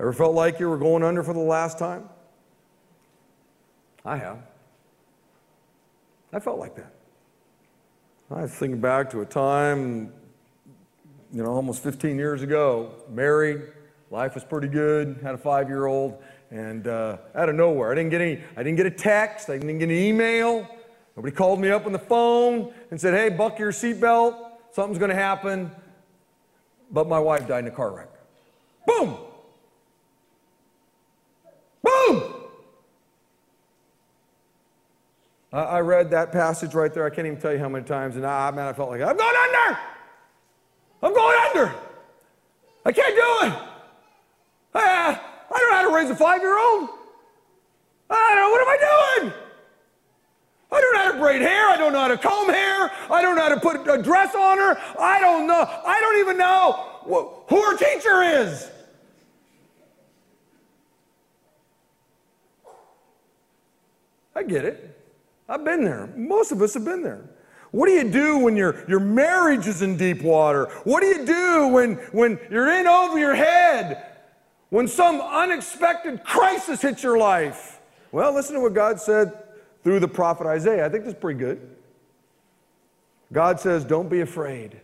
[0.00, 2.08] Ever felt like you were going under for the last time?
[4.04, 4.38] I have.
[6.32, 6.92] I felt like that.
[8.30, 10.12] I thinking back to a time,
[11.32, 13.62] you know, almost 15 years ago, married,
[14.10, 17.94] life was pretty good, had a five year old, and uh, out of nowhere, I
[17.94, 20.68] didn't get any, I didn't get a text, I didn't get an email.
[21.16, 24.36] Nobody called me up on the phone and said, hey, buck your seatbelt,
[24.72, 25.70] something's to happen.
[26.90, 28.08] But my wife died in a car wreck.
[28.86, 29.16] Boom!
[35.64, 37.04] I read that passage right there.
[37.04, 39.16] I can't even tell you how many times, and I, man, I felt like I'm
[39.16, 39.78] going under.
[41.02, 41.74] I'm going under.
[42.84, 43.62] I can't do it.
[44.74, 45.18] I, uh,
[45.54, 46.88] I don't know how to raise a five-year-old.
[48.10, 49.32] I don't know what am I doing.
[50.70, 51.68] I don't know how to braid hair.
[51.68, 52.90] I don't know how to comb hair.
[53.10, 54.78] I don't know how to put a dress on her.
[54.98, 55.66] I don't know.
[55.86, 56.84] I don't even know
[57.48, 58.70] who her teacher is.
[64.34, 64.87] I get it.
[65.48, 66.08] I've been there.
[66.14, 67.24] Most of us have been there.
[67.70, 70.66] What do you do when your, your marriage is in deep water?
[70.84, 74.04] What do you do when, when you're in over your head?
[74.70, 77.80] When some unexpected crisis hits your life?
[78.12, 79.32] Well, listen to what God said
[79.82, 80.84] through the prophet Isaiah.
[80.84, 81.76] I think that's pretty good.
[83.32, 84.80] God says, Don't be afraid.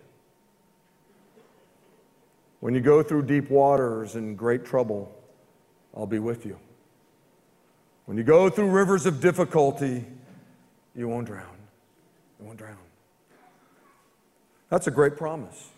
[2.60, 5.14] When you go through deep waters and great trouble,
[5.94, 6.58] I'll be with you.
[8.06, 10.04] When you go through rivers of difficulty,
[10.94, 11.56] you won't drown.
[12.38, 12.76] You won't drown.
[14.70, 15.70] That's a great promise.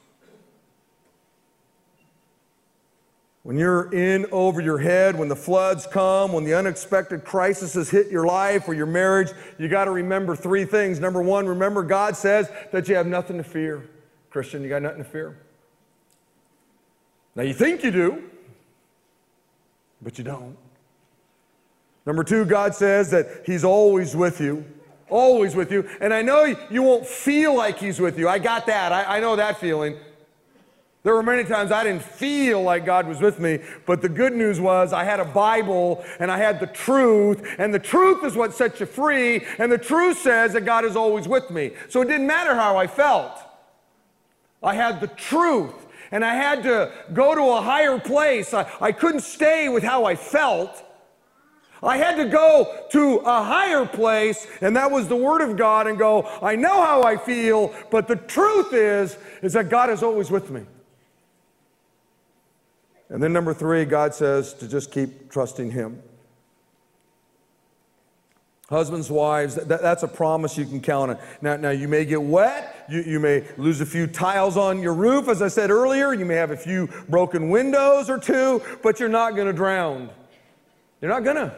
[3.46, 8.10] When you're in over your head, when the floods come, when the unexpected crises hit
[8.10, 10.98] your life or your marriage, you got to remember three things.
[10.98, 13.88] Number one, remember God says that you have nothing to fear.
[14.30, 15.38] Christian, you got nothing to fear.
[17.36, 18.24] Now you think you do,
[20.02, 20.56] but you don't.
[22.04, 24.64] Number two, God says that He's always with you.
[25.08, 25.88] Always with you.
[26.00, 28.28] And I know you won't feel like He's with you.
[28.28, 28.92] I got that.
[28.92, 29.96] I, I know that feeling.
[31.06, 34.32] There were many times I didn't feel like God was with me, but the good
[34.32, 38.34] news was I had a Bible and I had the truth, and the truth is
[38.34, 41.74] what sets you free, and the truth says that God is always with me.
[41.88, 43.38] So it didn't matter how I felt.
[44.60, 45.74] I had the truth,
[46.10, 48.52] and I had to go to a higher place.
[48.52, 50.82] I, I couldn't stay with how I felt.
[51.86, 55.86] I had to go to a higher place, and that was the Word of God,
[55.86, 60.02] and go, I know how I feel, but the truth is, is that God is
[60.02, 60.62] always with me.
[63.08, 66.02] And then number three, God says to just keep trusting Him.
[68.68, 71.18] Husbands, wives, that, that's a promise you can count on.
[71.40, 72.84] Now, now you may get wet.
[72.90, 76.12] You, you may lose a few tiles on your roof, as I said earlier.
[76.12, 80.10] You may have a few broken windows or two, but you're not going to drown.
[81.00, 81.54] You're not going to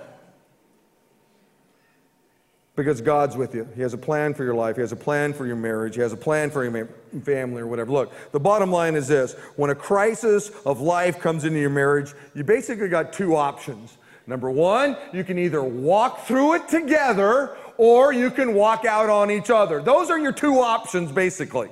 [2.79, 3.69] because God's with you.
[3.75, 4.77] He has a plan for your life.
[4.77, 5.97] He has a plan for your marriage.
[5.97, 6.89] He has a plan for your
[7.25, 7.91] family or whatever.
[7.91, 12.15] Look, the bottom line is this when a crisis of life comes into your marriage,
[12.37, 13.99] you basically got two options.
[14.29, 19.29] Number one, you can either walk through it together or you can walk out on
[19.29, 19.83] each other.
[19.83, 21.71] Those are your two options, basically.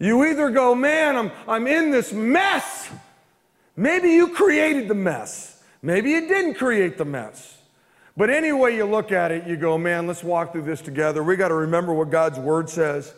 [0.00, 2.90] You either go, man, I'm, I'm in this mess.
[3.76, 5.55] Maybe you created the mess.
[5.86, 7.58] Maybe you didn't create the mess.
[8.16, 11.22] But any way you look at it, you go, man, let's walk through this together.
[11.22, 13.14] We got to remember what God's word says.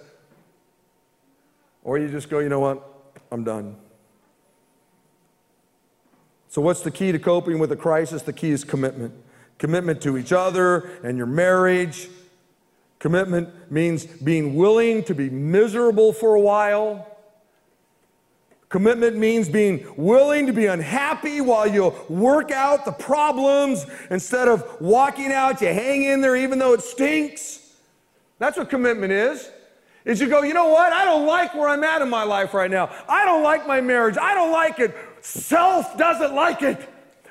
[1.82, 2.86] Or you just go, you know what?
[3.32, 3.76] I'm done.
[6.50, 8.20] So, what's the key to coping with a crisis?
[8.20, 9.14] The key is commitment.
[9.56, 12.10] Commitment to each other and your marriage.
[12.98, 17.17] Commitment means being willing to be miserable for a while
[18.68, 23.86] Commitment means being willing to be unhappy while you work out the problems.
[24.10, 27.76] Instead of walking out, you hang in there even though it stinks.
[28.38, 29.50] That's what commitment is.
[30.04, 30.92] Is you go, you know what?
[30.92, 32.90] I don't like where I'm at in my life right now.
[33.08, 34.16] I don't like my marriage.
[34.16, 34.94] I don't like it.
[35.22, 36.88] Self doesn't like it.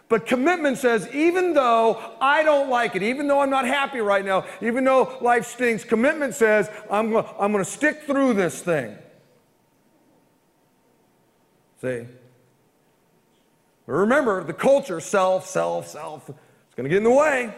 [0.09, 4.23] But commitment says, even though I don't like it, even though I'm not happy right
[4.23, 8.97] now, even though life stinks, commitment says, I'm, I'm going to stick through this thing.
[11.81, 12.05] See?
[13.85, 17.53] But remember, the culture, self, self, self, it's going to get in the way.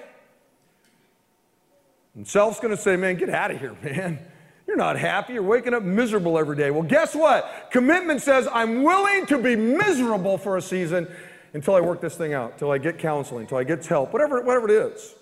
[2.15, 4.19] And self's going to say, man, get out of here, man.
[4.67, 5.33] You're not happy.
[5.33, 6.69] You're waking up miserable every day.
[6.69, 7.69] Well, guess what?
[7.71, 11.07] Commitment says, I'm willing to be miserable for a season
[11.53, 14.39] until I work this thing out, until I get counseling, until I get help, whatever,
[14.41, 15.15] whatever it is.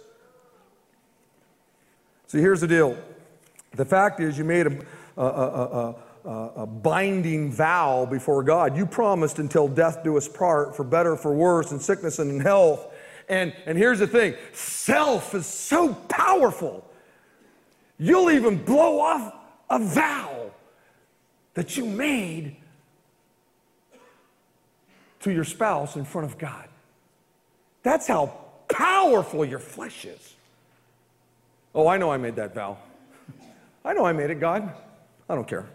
[2.28, 2.98] See, here's the deal.
[3.74, 4.78] The fact is, you made a,
[5.16, 5.95] a, a,
[6.28, 8.76] a binding vow before God.
[8.76, 12.40] You promised until death do us part, for better, for worse, in sickness and in
[12.42, 12.94] health.
[13.30, 16.86] And, and here's the thing self is so powerful,
[17.98, 19.34] you'll even blow off
[19.70, 20.52] a vow
[21.54, 22.58] that you made
[25.22, 26.68] to your spouse in front of God.
[27.84, 28.34] That's how
[28.68, 30.36] powerful your flesh is.
[31.74, 32.78] Oh, I know I made that vow.
[33.86, 34.74] I know I made it, God.
[35.30, 35.68] I don't care.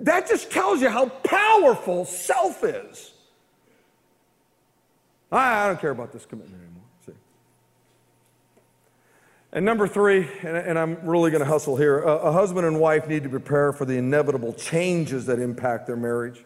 [0.00, 3.12] That just tells you how powerful self is.
[5.30, 6.82] I, I don't care about this commitment anymore.
[7.06, 7.12] See.
[9.52, 12.80] And number three, and, and I'm really going to hustle here a, a husband and
[12.80, 16.44] wife need to prepare for the inevitable changes that impact their marriage.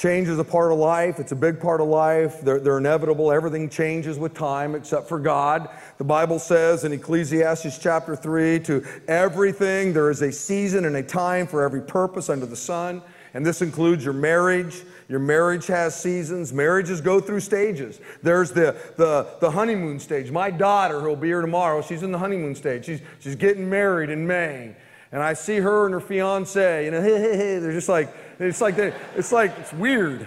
[0.00, 1.20] Change is a part of life.
[1.20, 2.40] It's a big part of life.
[2.40, 3.30] They're, they're, inevitable.
[3.30, 5.68] Everything changes with time except for God.
[5.98, 11.02] The Bible says in Ecclesiastes chapter 3 to everything there is a season and a
[11.02, 13.02] time for every purpose under the sun.
[13.34, 14.84] And this includes your marriage.
[15.10, 16.50] Your marriage has seasons.
[16.50, 18.00] Marriages go through stages.
[18.22, 20.30] There's the, the, the honeymoon stage.
[20.30, 22.86] My daughter, who'll be here tomorrow, she's in the honeymoon stage.
[22.86, 24.76] She's, she's getting married in May.
[25.12, 28.14] And I see her and her fiance, you know, hey, hey, hey, they're just like,
[28.38, 30.26] it's like, they, it's like, it's weird.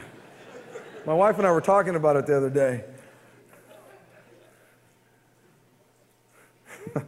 [1.05, 2.83] My wife and I were talking about it the other day.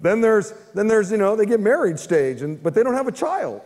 [0.00, 3.08] then there's, then there's, you know, they get married stage, and, but they don't have
[3.08, 3.62] a child.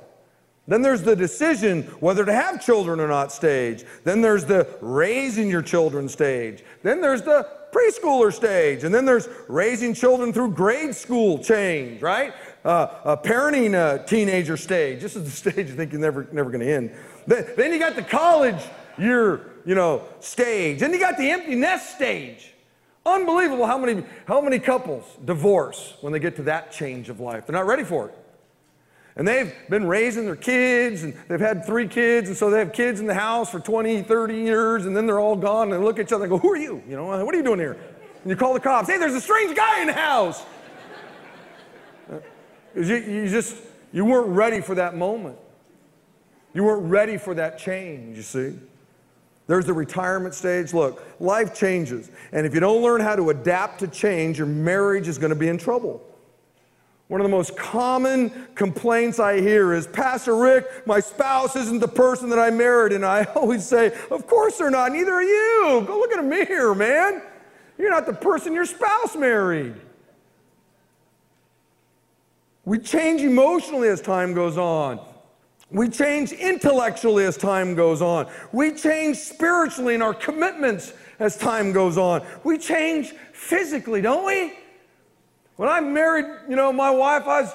[0.69, 3.85] Then there's the decision whether to have children or not stage.
[4.05, 6.63] Then there's the raising your children stage.
[6.85, 8.85] Then there's the preschooler stage.
[8.85, 12.33] And then there's raising children through grade school change, right?
[12.65, 15.01] Uh, parenting uh, teenager stage.
[15.01, 16.95] This is the stage you think you're never, never going to end.
[17.27, 18.63] Then, then you got the college
[18.99, 20.81] year, you know, stage.
[20.81, 22.53] Then you got the empty nest stage.
[23.05, 27.47] Unbelievable how many, how many couples divorce when they get to that change of life.
[27.47, 28.19] They're not ready for it.
[29.17, 32.73] And they've been raising their kids, and they've had three kids, and so they have
[32.73, 35.85] kids in the house for 20, 30 years, and then they're all gone, and they
[35.85, 36.83] look at each other and go, Who are you?
[36.89, 37.73] You know, what are you doing here?
[37.73, 40.43] And you call the cops, Hey, there's a strange guy in the house.
[42.75, 43.57] You, you just,
[43.93, 45.39] you weren't ready for that moment.
[46.55, 48.59] You weren't ready for that change, you see.
[49.47, 50.73] There's the retirement stage.
[50.73, 52.11] Look, life changes.
[52.33, 55.37] And if you don't learn how to adapt to change, your marriage is going to
[55.37, 56.03] be in trouble.
[57.09, 61.89] One of the most common complaints I hear is, Pastor Rick, my spouse isn't the
[61.89, 62.93] person that I married.
[62.93, 64.93] And I always say, Of course they're not.
[64.93, 65.85] Neither are you.
[65.87, 67.23] Go look at a mirror, man.
[67.77, 69.75] You're not the person your spouse married.
[72.65, 75.01] We change emotionally as time goes on.
[75.71, 78.31] We change intellectually as time goes on.
[78.53, 82.25] We change spiritually in our commitments as time goes on.
[82.45, 84.53] We change physically, don't we?
[85.57, 87.55] When I married, you know, my wife, I was,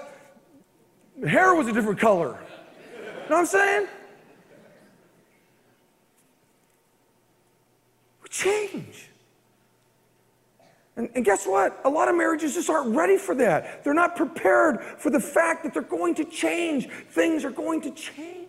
[1.27, 2.39] hair was a different color.
[2.95, 3.87] You know what I'm saying?
[8.23, 9.09] We change.
[10.97, 11.79] And, and, guess what?
[11.85, 13.83] A lot of marriages just aren't ready for that.
[13.83, 16.89] They're not prepared for the fact that they're going to change.
[17.11, 18.47] Things are going to change.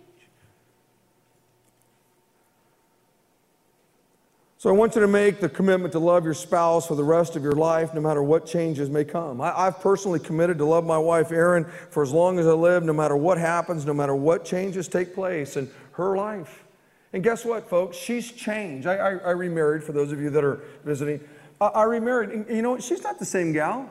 [4.57, 7.37] So I want you to make the commitment to love your spouse for the rest
[7.37, 9.41] of your life, no matter what changes may come.
[9.41, 12.83] I, have personally committed to love my wife, Erin, for as long as I live,
[12.83, 16.65] no matter what happens, no matter what changes take place in her life.
[17.13, 17.97] And guess what, folks?
[17.97, 18.89] She's changed.
[18.89, 21.21] I, I, I remarried, for those of you that are visiting.
[21.61, 22.31] I, remarried.
[22.31, 22.79] And you know?
[22.79, 23.89] She's not the same gal.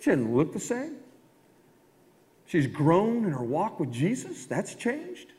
[0.00, 0.96] She doesn't look the same.
[2.46, 4.46] She's grown in her walk with Jesus.
[4.46, 5.32] That's changed.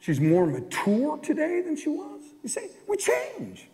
[0.00, 2.22] She's more mature today than she was.
[2.42, 3.68] You see, we change.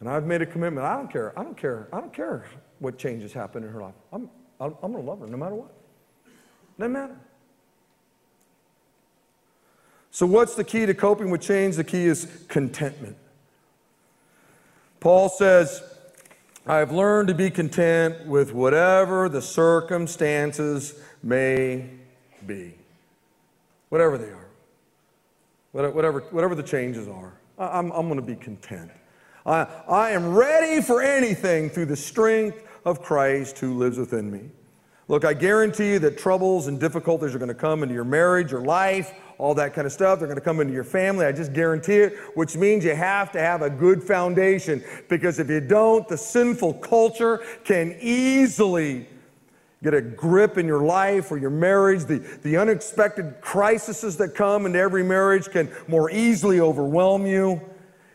[0.00, 0.86] And I've made a commitment.
[0.86, 1.38] I don't care.
[1.38, 1.88] I don't care.
[1.92, 2.46] I don't care
[2.78, 3.94] what changes happen in her life.
[4.12, 5.72] I'm, I'm, I'm going to love her no matter what.
[6.78, 7.16] Doesn't matter.
[10.20, 11.76] So, what's the key to coping with change?
[11.76, 13.16] The key is contentment.
[15.00, 15.82] Paul says,
[16.66, 21.88] I've learned to be content with whatever the circumstances may
[22.46, 22.74] be,
[23.88, 24.48] whatever they are
[25.72, 27.32] whatever, whatever the changes are.
[27.56, 28.90] I'm, I'm going to be content.
[29.46, 34.50] I, I am ready for anything through the strength of Christ who lives within me.
[35.08, 38.52] Look, I guarantee you that troubles and difficulties are going to come into your marriage,
[38.52, 40.18] your life, all that kind of stuff.
[40.18, 41.24] They're going to come into your family.
[41.24, 45.48] I just guarantee it, which means you have to have a good foundation because if
[45.48, 49.06] you don't, the sinful culture can easily
[49.82, 52.04] get a grip in your life or your marriage.
[52.04, 57.62] The, the unexpected crises that come into every marriage can more easily overwhelm you.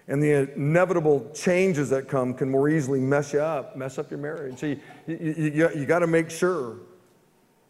[0.07, 4.19] And the inevitable changes that come can more easily mess you up, mess up your
[4.19, 4.59] marriage.
[4.59, 6.77] So you, you, you, you got to make sure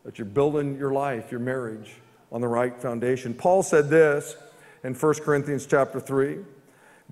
[0.04, 1.96] that you're building your life, your marriage,
[2.32, 3.34] on the right foundation.
[3.34, 4.36] Paul said this
[4.84, 6.40] in 1 Corinthians chapter 3.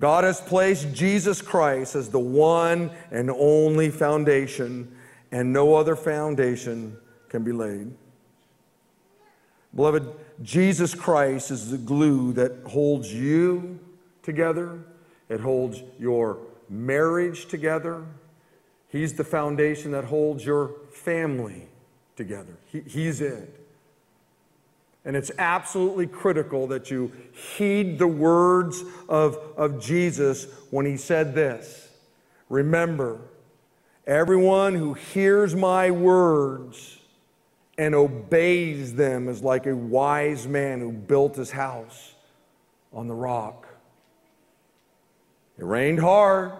[0.00, 4.94] God has placed Jesus Christ as the one and only foundation
[5.30, 6.96] and no other foundation
[7.28, 7.92] can be laid.
[9.74, 10.08] Beloved,
[10.42, 13.78] Jesus Christ is the glue that holds you
[14.22, 14.78] together,
[15.28, 16.38] it holds your
[16.68, 18.04] marriage together.
[18.88, 21.66] He's the foundation that holds your family
[22.14, 22.56] together.
[22.66, 23.63] He, he's it.
[25.04, 31.34] And it's absolutely critical that you heed the words of, of Jesus when he said
[31.34, 31.90] this
[32.48, 33.20] Remember,
[34.06, 36.98] everyone who hears my words
[37.76, 42.14] and obeys them is like a wise man who built his house
[42.92, 43.66] on the rock.
[45.58, 46.52] It rained hard,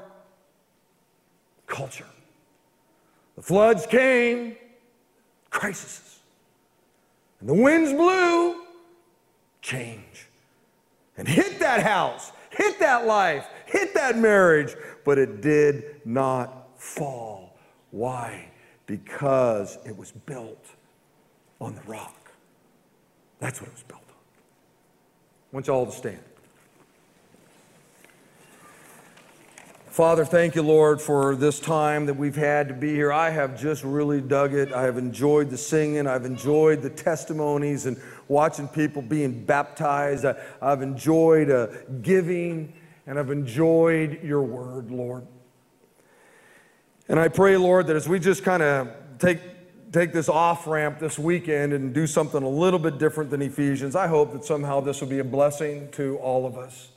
[1.66, 2.06] culture.
[3.36, 4.56] The floods came,
[5.50, 6.20] crises.
[7.44, 8.62] And the winds blew,
[9.60, 10.28] change.
[11.18, 14.74] And hit that house, hit that life, hit that marriage,
[15.04, 17.54] but it did not fall.
[17.90, 18.48] Why?
[18.86, 20.64] Because it was built
[21.60, 22.30] on the rock.
[23.40, 24.16] That's what it was built on.
[24.16, 26.20] I want you all to stand.
[29.94, 33.12] Father, thank you, Lord, for this time that we've had to be here.
[33.12, 34.72] I have just really dug it.
[34.72, 36.08] I have enjoyed the singing.
[36.08, 40.24] I've enjoyed the testimonies and watching people being baptized.
[40.24, 41.68] I, have enjoyed uh,
[42.02, 42.72] giving
[43.06, 45.28] and I've enjoyed your word, Lord.
[47.08, 48.88] And I pray, Lord, that as we just kind of
[49.20, 49.38] take,
[49.92, 53.94] take this off ramp this weekend and do something a little bit different than Ephesians,
[53.94, 56.88] I hope that somehow this will be a blessing to all of us.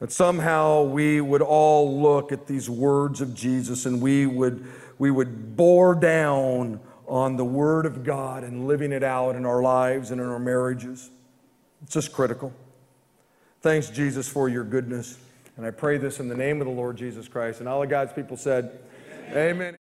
[0.00, 4.66] That somehow we would all look at these words of Jesus and we would,
[4.98, 9.62] we would bore down on the Word of God and living it out in our
[9.62, 11.10] lives and in our marriages.
[11.82, 12.52] It's just critical.
[13.60, 15.18] Thanks, Jesus, for your goodness.
[15.56, 17.60] And I pray this in the name of the Lord Jesus Christ.
[17.60, 18.78] And all of God's people said,
[19.30, 19.56] Amen.
[19.56, 19.79] Amen.